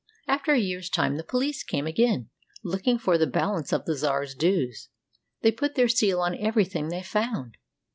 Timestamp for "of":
3.71-3.85